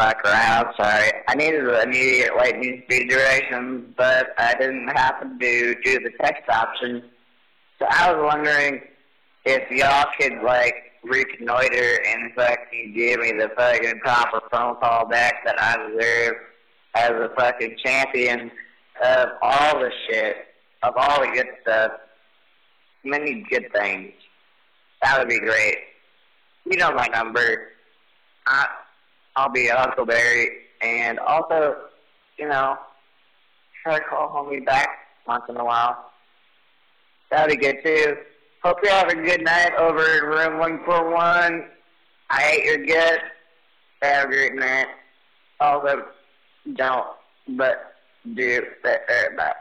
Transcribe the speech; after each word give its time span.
fuck 0.00 0.24
around. 0.24 0.74
Sorry. 0.76 1.10
I 1.28 1.34
needed 1.34 1.68
immediate 1.82 2.34
lightning 2.34 2.82
speed 2.84 3.10
directions, 3.10 3.92
but 3.96 4.28
I 4.38 4.54
didn't 4.54 4.88
happen 4.88 5.38
to 5.38 5.74
do 5.84 6.00
the 6.00 6.10
text 6.22 6.48
option. 6.48 7.02
So 7.78 7.86
I 7.90 8.12
was 8.12 8.24
wondering 8.24 8.80
if 9.44 9.70
y'all 9.70 10.06
could, 10.18 10.42
like, 10.42 10.74
reconnoiter 11.02 12.00
and 12.06 12.32
fucking 12.34 12.94
give 12.94 13.20
me 13.20 13.32
the 13.32 13.50
fucking 13.56 14.00
proper 14.00 14.40
phone 14.50 14.76
call 14.76 15.06
back 15.06 15.44
that 15.44 15.60
I 15.60 15.76
deserve 15.88 16.36
as 16.94 17.10
a 17.10 17.30
fucking 17.36 17.76
champion 17.84 18.50
of 19.04 19.28
all 19.42 19.80
the 19.80 19.90
shit, 20.08 20.36
of 20.82 20.94
all 20.96 21.20
the 21.20 21.30
good 21.32 21.46
stuff, 21.62 21.92
many 23.04 23.44
good 23.50 23.70
things. 23.72 24.12
That 25.02 25.18
would 25.18 25.28
be 25.28 25.40
great. 25.40 25.76
You 26.70 26.76
know 26.76 26.92
my 26.92 27.06
number. 27.06 27.68
I, 28.46 28.66
I'll 29.36 29.50
be 29.50 29.70
at 29.70 29.78
Huckleberry, 29.78 30.50
and 30.82 31.18
also, 31.18 31.76
you 32.38 32.48
know, 32.48 32.76
try 33.82 33.98
to 33.98 34.04
call 34.04 34.28
homie 34.28 34.64
back 34.64 34.88
once 35.26 35.44
in 35.48 35.56
a 35.56 35.64
while. 35.64 36.10
That'd 37.30 37.58
be 37.58 37.64
good 37.64 37.82
too. 37.84 38.16
Hope 38.62 38.78
you 38.82 38.90
have 38.90 39.08
a 39.08 39.14
good 39.14 39.42
night 39.42 39.72
over 39.78 40.02
in 40.18 40.24
room 40.24 40.58
141. 40.58 41.66
I 42.28 42.40
hate 42.42 42.64
your 42.64 42.84
guts. 42.84 43.22
Have 44.02 44.26
a 44.26 44.28
great 44.28 44.54
night. 44.54 44.86
Also, 45.60 46.04
don't, 46.74 47.06
but 47.56 47.94
do. 48.34 48.62
Uh, 48.84 48.96
bye. 49.36 49.52